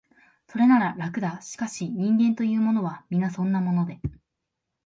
[0.47, 4.01] それなら、楽だ、しかし、人間というものは、皆そんなもので、